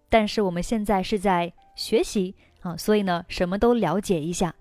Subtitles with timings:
[0.09, 4.55] 但是我们现在是在学习啊，所以呢，什么都了解一下。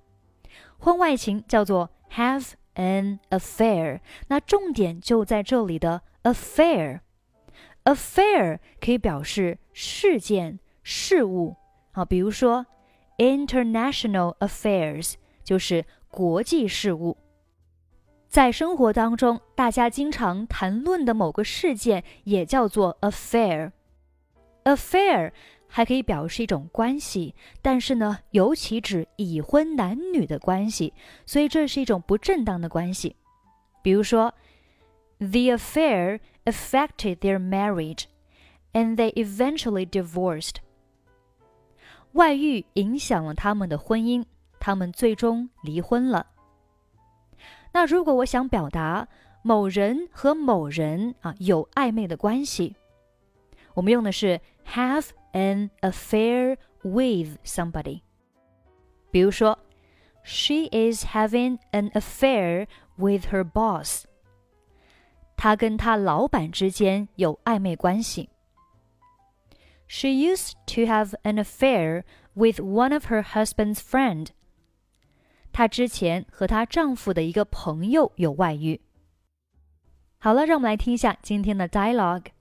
[0.79, 6.02] 婚外情叫做 have an affair，那重点就在这里的。
[6.22, 11.56] Affair，affair 可以表示事件、事物
[11.93, 12.66] 啊，比如说
[13.18, 17.16] international affairs 就是国际事务。
[18.28, 23.73] 在生活当中，大家经常谈论的某个事件也叫做 affair。
[24.65, 25.32] affair
[25.66, 30.93] 还可以表示一种关系，但是呢，尤其指已婚男女的关系，
[31.24, 33.16] 所以这是一种不正当的关系。
[33.82, 34.34] 比如说。
[35.20, 38.05] The affair affected their marriage,
[38.73, 40.55] and they eventually divorced.
[42.13, 44.26] 外遇影响了他们的婚姻，
[44.59, 46.27] 他们最终离婚了。
[47.71, 49.07] 那如果我想表达
[49.41, 52.76] 某人和某人啊有暧昧的关系，
[53.73, 58.01] 我们用的是 have an affair with somebody。
[59.09, 59.57] 比如说，
[60.23, 64.03] She is having an affair with her boss。
[69.88, 72.04] she used to have an affair
[72.34, 74.32] with one of her husband's friend.
[75.53, 78.81] 她之前和她丈夫的一个朋友有外遇。
[80.19, 82.32] 好了，让我们来听一下今天的 dialogue。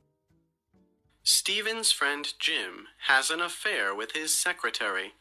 [1.23, 5.11] Steven's friend Jim has an affair with his secretary.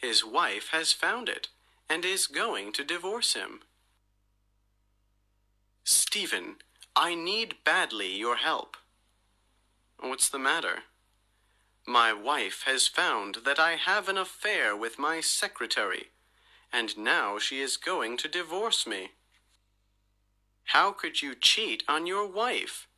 [0.00, 1.48] His wife has found it
[1.88, 3.60] and is going to divorce him.
[5.88, 6.56] Steven,
[6.96, 8.76] I need badly your help.
[10.00, 10.80] What's the matter?
[11.86, 16.06] My wife has found that I have an affair with my secretary,
[16.72, 19.10] and now she is going to divorce me.
[20.64, 22.88] How could you cheat on your wife?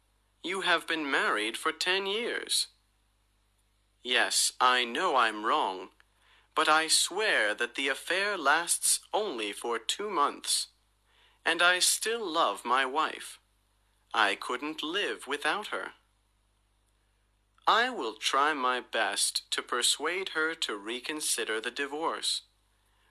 [0.42, 2.68] You have been married for ten years.
[4.02, 5.88] Yes, I know I'm wrong,
[6.54, 10.68] but I swear that the affair lasts only for two months
[11.48, 13.38] and I still love my wife.
[14.12, 15.92] I couldn't live without her.
[17.66, 22.42] I will try my best to persuade her to reconsider the divorce.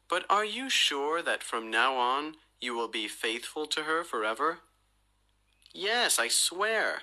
[0.08, 4.60] But are you sure that from now on you will be faithful to her forever?
[5.74, 7.02] Yes, I swear.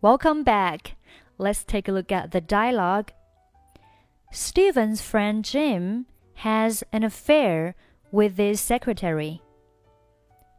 [0.00, 0.94] Welcome back.
[1.38, 3.10] Let's take a look at the dialogue.
[4.30, 7.74] Steven's friend Jim has an affair
[8.11, 9.39] with his secretary.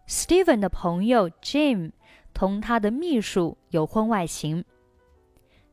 [0.06, 1.92] Stephen 的朋友 Jim
[2.32, 4.64] 同他的秘书有婚外情。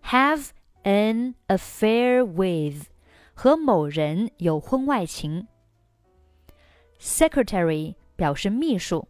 [0.04, 0.50] Have
[0.84, 2.88] an affair with
[3.34, 5.48] 和某人有婚外情。
[7.00, 9.08] Secretary 表示秘书。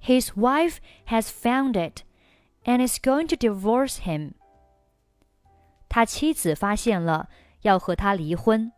[0.00, 0.76] His wife
[1.06, 2.02] has found it
[2.64, 4.32] and is going to divorce him.
[5.88, 7.28] 他妻子发现了，
[7.62, 8.72] 要和他离婚。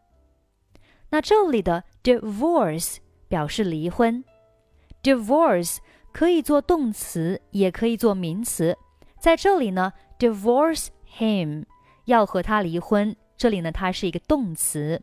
[1.12, 4.24] 那这里的 divorce 表示离婚
[5.04, 5.78] ，divorce
[6.12, 8.78] 可以做动词，也可以做名词。
[9.20, 11.66] 在这里呢，divorce him
[12.06, 15.02] 要和他离婚，这里呢它是一个动词。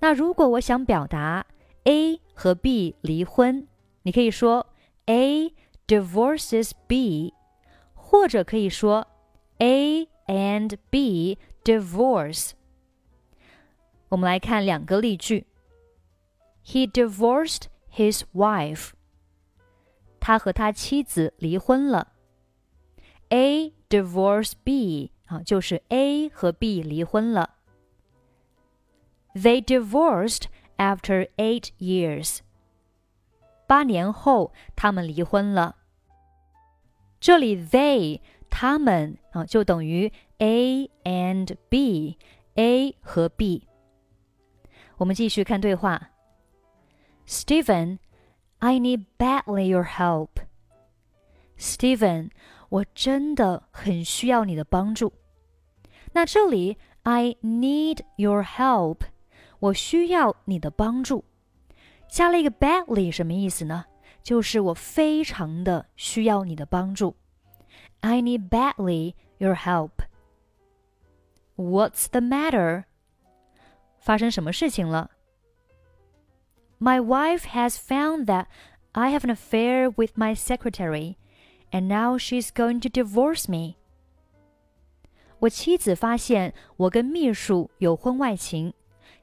[0.00, 1.46] 那如果我想表达
[1.84, 3.68] A 和 B 离婚，
[4.02, 4.66] 你可以说
[5.06, 5.54] A
[5.86, 7.34] divorces B，
[7.94, 9.06] 或者可以说
[9.58, 12.52] A and B divorce。
[14.11, 15.47] 我们来看两个例句。
[16.65, 17.63] He divorced
[17.93, 18.91] his wife.
[20.19, 22.13] 他和他妻子离婚了。
[23.29, 27.55] A divorce B 啊，就是 A 和 B 离婚了。
[29.33, 30.43] They divorced
[30.77, 32.39] after eight years.
[33.67, 35.75] 八年后，他们离婚了。
[37.19, 43.67] 这里 they 他们啊，就等于 A and B，A 和 B。
[45.02, 46.10] 我们继续看对话。
[47.26, 47.98] Stephen,
[48.60, 50.28] I need badly your help.
[51.58, 52.30] Steven，
[52.68, 55.12] 我真的很需要你的帮助。
[56.12, 58.98] 那这里 I need your help，
[59.58, 61.24] 我需要你的帮助，
[62.08, 63.86] 加了一个 badly，什么意思呢？
[64.22, 67.16] 就是我非常的需要你的帮助。
[68.02, 70.04] I need badly your help.
[71.56, 72.84] What's the matter?
[74.02, 75.12] 发生什么事情了
[76.80, 78.46] ？My wife has found that
[78.90, 81.14] I have an affair with my secretary,
[81.70, 83.76] and now she's going to divorce me.
[85.38, 88.74] 我妻子发现我跟秘书有婚外情，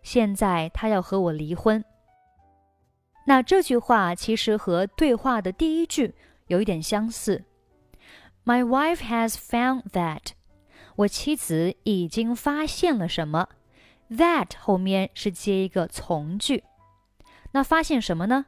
[0.02, 1.84] 现在她要和我离婚。
[3.26, 6.16] 那这句话其实和对话的第一句
[6.48, 7.44] 有一点相似。
[8.44, 10.32] My wife has found that，
[10.96, 13.50] 我妻子已经发现了什么
[14.11, 16.65] ？That 后面是接一个从句。
[17.53, 18.47] 那发现什么呢？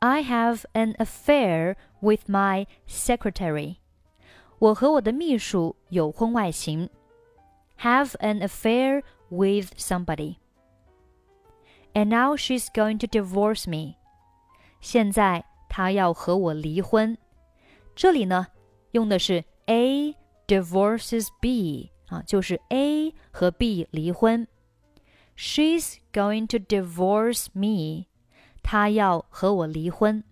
[0.00, 3.76] I have an affair with my secretary。
[4.58, 6.90] 我和我的秘书有婚外情。
[7.80, 13.94] Have an affair with somebody。And now she's going to divorce me。
[14.80, 17.16] 现在她要和我离婚。
[17.94, 18.48] 这里呢，
[18.92, 20.14] 用的是 A
[20.46, 24.46] divorces B 啊，就是 A 和 B 离婚。
[25.36, 28.06] She's going to divorce me。
[28.62, 30.24] 她要和我离婚。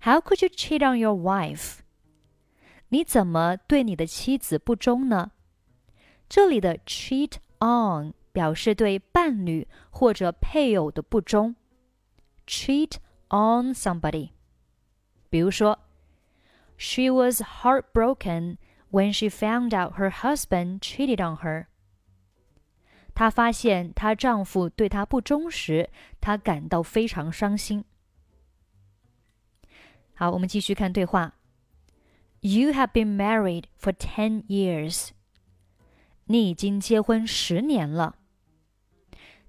[0.00, 1.80] How could you cheat on your wife？
[2.88, 5.32] 你怎么对你的妻子不忠呢？
[6.28, 11.54] 这里的 cheat on 表示对伴侣或者配偶的不忠。
[12.46, 12.96] cheat
[13.28, 14.30] on somebody。
[15.30, 15.78] 比如说，
[16.76, 18.56] She was heartbroken
[18.90, 21.66] when she found out her husband cheated on her。
[23.17, 25.89] 她发现她丈夫对她不忠时，
[26.21, 27.83] 她感到非常伤心。
[30.13, 31.33] 好，我们继续看对话。
[32.41, 35.09] You have been married for ten years。
[36.25, 38.17] 你已经结婚十年了。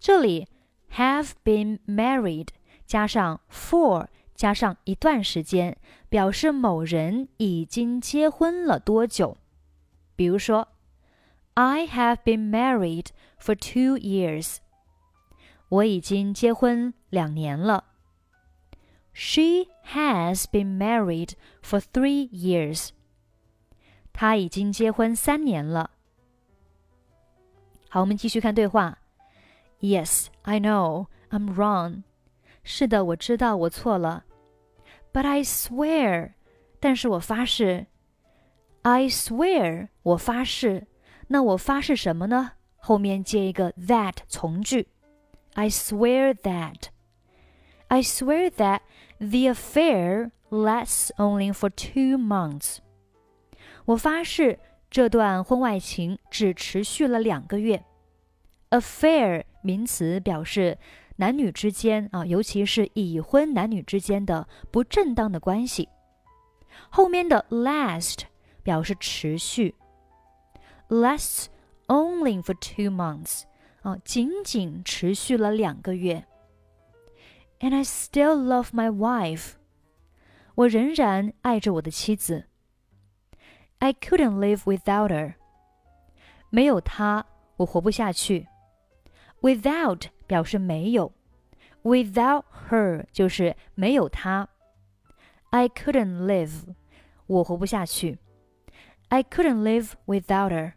[0.01, 0.49] 这里
[0.95, 2.49] have been married
[2.87, 5.77] 加上 for 加上一段时间，
[6.09, 9.37] 表示某人已经结婚了多久。
[10.17, 10.69] 比如说
[11.53, 13.09] ，I have been married
[13.40, 14.58] for two years。
[15.70, 17.86] 我已经结婚两年了。
[19.14, 22.90] She has been married for three years。
[24.12, 25.92] 她已经结婚三年了。
[27.90, 29.00] 好，我们继续看对话。
[29.80, 32.04] Yes, I know I'm wrong.
[32.64, 34.26] 是的，我知道我错了。
[35.12, 36.34] But I swear，
[36.80, 37.88] 但是我发誓。
[38.84, 40.88] I swear，我发誓。
[41.28, 42.54] 那我发誓什么呢？
[42.89, 44.89] 后面接一个 that 从句。
[45.53, 46.85] I swear that.
[47.89, 48.81] I swear that
[49.19, 52.79] the affair lasts only for two months.
[53.85, 54.59] 我发誓
[54.91, 57.85] 这段婚外情只持续了两个月。
[58.71, 60.79] Affair 名词表示
[61.17, 65.91] 男女之间啊，尤其是已婚男女之间的不正当的关系。
[66.89, 68.21] 后面的 last
[68.63, 69.75] 表示持续
[70.89, 71.49] ，lasts
[71.88, 73.44] only for two months
[73.82, 76.26] 啊，仅仅持续了两个月。
[77.60, 79.54] And I still love my wife，
[80.56, 82.46] 我仍然爱着我的妻子。
[83.80, 85.36] I couldn't live without her，
[86.50, 87.26] 没有她
[87.58, 88.48] 我活不下去。
[89.42, 91.14] Without 表示没有，
[91.84, 94.48] without her 就是没有她。
[95.50, 96.76] I couldn't live，
[97.28, 98.20] 我活不下去。
[99.10, 100.74] I couldn't live without her.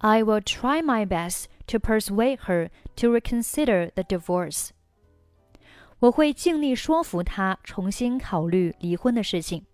[0.00, 4.70] I will try my best to persuade her to reconsider the divorce.
[6.00, 9.64] 我会尽力说服她重新考虑离婚的事情。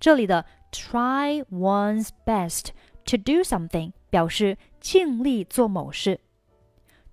[0.00, 2.70] 这里的 try one's best
[3.04, 6.20] to do something 表示尽力做某事。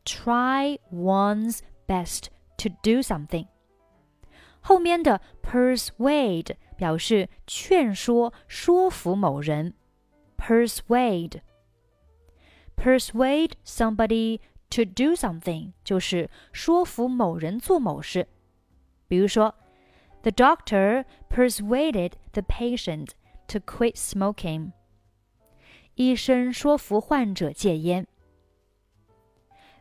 [0.05, 2.27] Try one's best
[2.57, 3.47] to do something。
[4.61, 9.73] 后面的 persuade 表示劝说、说服某人。
[10.37, 11.41] Persuade。
[12.75, 18.27] Persuade somebody to do something 就是说服某人做某事。
[19.07, 19.55] 比如说，
[20.21, 23.09] The doctor persuaded the patient
[23.47, 24.71] to quit smoking.
[25.95, 28.07] 医生说服患者戒烟。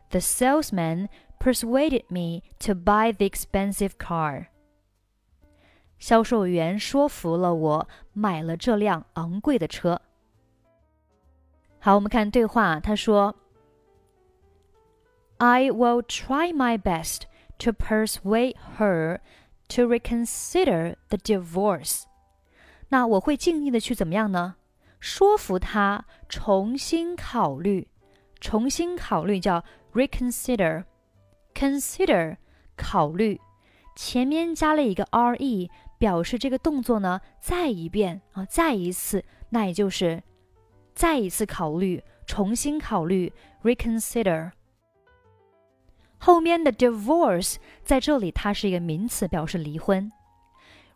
[0.09, 1.07] The salesman
[1.39, 4.47] persuaded me to buy the expensive car.
[5.97, 10.01] 销售员说服了我买了这辆昂贵的车。
[11.84, 13.36] 好，我们看对话，他说
[15.36, 17.24] ：“I will try my best
[17.58, 19.18] to persuade her
[19.68, 22.04] to reconsider the divorce。
[22.88, 24.54] 那我会尽力的去怎么样呢？
[24.98, 27.88] 说服她重新考虑，
[28.40, 29.62] 重新考虑叫
[29.92, 32.38] reconsider，consider
[32.78, 33.38] 考虑，
[33.94, 40.22] 前面加了一个 r e，表示这个动作呢再一遍啊，再一次，那也就是
[40.93, 43.31] 再一次考虑，重新考虑
[43.63, 44.51] reconsider。
[46.17, 50.11] 后面的 divorce 在这里它是一个名词，表示离婚。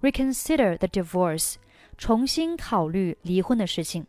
[0.01, 1.55] reconsider the divorce
[1.98, 4.05] 重新考虑离婚的事情。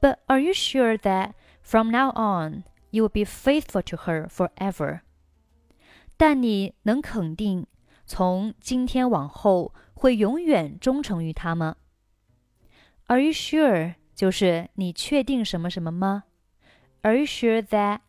[0.00, 1.32] But are you sure that
[1.62, 5.00] from now on you will be faithful to her forever？
[6.16, 7.66] 但你能肯定
[8.06, 11.76] 从今天往后会永远忠诚于她吗？
[13.08, 13.96] Are you sure？
[14.15, 16.23] 就是你确定什么什么吗
[17.01, 17.99] ？Are you sure that？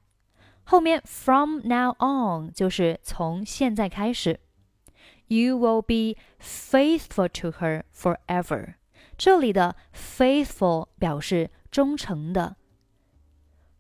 [0.64, 4.40] 后面 from now on 就是从现在开始。
[5.28, 8.74] You will be faithful to her forever。
[9.16, 12.56] 这里的 faithful 表示忠诚的，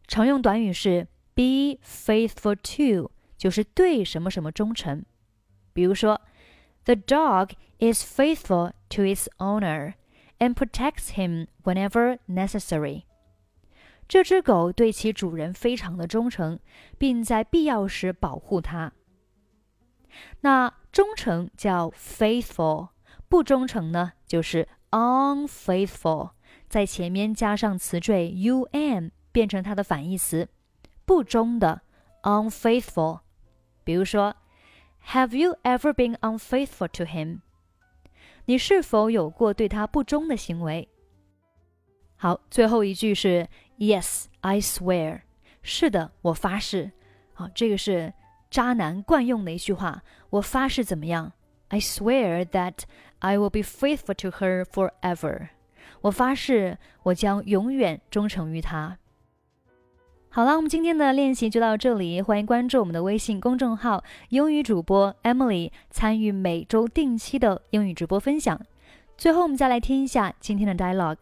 [0.06, 5.04] 常用短语是 be faithful to，就是对什么什么忠诚。
[5.72, 6.20] 比如说
[6.84, 9.94] ，The dog is faithful to its owner
[10.41, 13.03] and protects him whenever necessary。
[14.07, 16.59] 这只狗对其主人非常的忠诚，
[16.97, 18.93] 并在必要时保护它。
[20.41, 22.89] 那忠诚叫 faithful，
[23.27, 26.31] 不忠诚呢就是 unfaithful，
[26.69, 30.47] 在前面加上词缀 un，变成它的反义词，
[31.05, 31.81] 不忠的
[32.23, 33.19] unfaithful。
[33.83, 34.35] 比如说，
[35.07, 37.41] Have you ever been unfaithful to him？
[38.44, 40.88] 你是否有过对他不忠的行为？
[42.16, 45.22] 好，最后一句是 Yes, I swear。
[45.62, 46.92] 是的，我发誓。
[47.34, 48.12] 好，这个是。
[48.50, 51.32] 渣男惯用的一句话，我发誓怎么样
[51.68, 52.80] ？I swear that
[53.20, 55.48] I will be faithful to her forever。
[56.02, 58.98] 我发誓，我将永远忠诚于她。
[60.34, 68.58] 好了，我们今天的练习就到这里，欢迎关注我们的微信公众号“英语主播 Emily”，参与每周定期的英语直播分享。
[69.18, 71.18] 最后，我们再来听一下今天的 dialogue。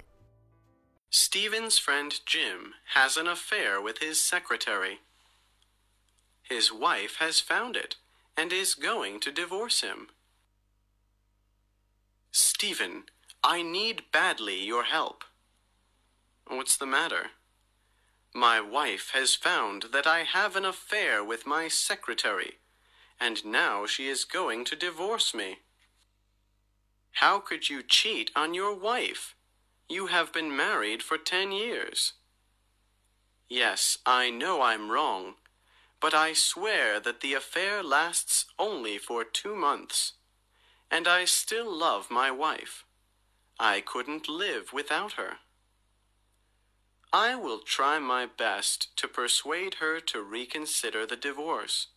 [1.10, 4.98] Steven's friend Jim has an affair with his secretary.
[6.48, 7.96] His wife has found it
[8.36, 10.10] and is going to divorce him.
[12.30, 13.06] Steven,
[13.40, 15.24] I need badly your help.
[16.46, 17.32] What's the matter?
[18.34, 22.58] My wife has found that I have an affair with my secretary,
[23.18, 25.58] and now she is going to divorce me.
[27.14, 29.34] How could you cheat on your wife?
[29.88, 32.12] You have been married for ten years.
[33.48, 35.34] Yes, I know I'm wrong,
[36.00, 40.12] but I swear that the affair lasts only for two months.
[40.88, 42.84] And I still love my wife.
[43.58, 45.38] I couldn't live without her.
[47.12, 51.88] I will try my best to persuade her to reconsider the divorce.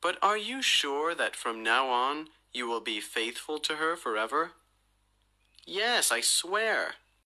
[0.00, 4.52] But are you sure that from now on you will be faithful to her forever?
[5.66, 6.94] Yes, I swear.